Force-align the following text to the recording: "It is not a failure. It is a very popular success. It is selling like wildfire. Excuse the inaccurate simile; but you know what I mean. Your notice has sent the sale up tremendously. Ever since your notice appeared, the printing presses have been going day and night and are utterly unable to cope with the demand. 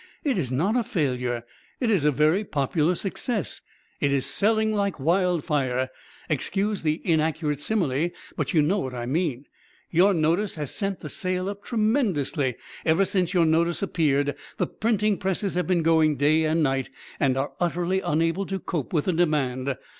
"It 0.23 0.35
is 0.39 0.51
not 0.51 0.75
a 0.75 0.81
failure. 0.81 1.43
It 1.79 1.91
is 1.91 2.05
a 2.05 2.11
very 2.11 2.43
popular 2.43 2.95
success. 2.95 3.61
It 3.99 4.11
is 4.11 4.25
selling 4.25 4.73
like 4.73 4.99
wildfire. 4.99 5.91
Excuse 6.27 6.81
the 6.81 7.03
inaccurate 7.05 7.59
simile; 7.61 8.09
but 8.35 8.51
you 8.51 8.63
know 8.63 8.79
what 8.79 8.95
I 8.95 9.05
mean. 9.05 9.45
Your 9.91 10.15
notice 10.15 10.55
has 10.55 10.73
sent 10.73 11.01
the 11.01 11.09
sale 11.09 11.47
up 11.49 11.63
tremendously. 11.63 12.55
Ever 12.83 13.05
since 13.05 13.35
your 13.35 13.45
notice 13.45 13.83
appeared, 13.83 14.33
the 14.57 14.65
printing 14.65 15.19
presses 15.19 15.53
have 15.53 15.67
been 15.67 15.83
going 15.83 16.15
day 16.15 16.45
and 16.45 16.63
night 16.63 16.89
and 17.19 17.37
are 17.37 17.51
utterly 17.59 17.99
unable 18.01 18.47
to 18.47 18.57
cope 18.57 18.93
with 18.93 19.05
the 19.05 19.13
demand. 19.13 19.75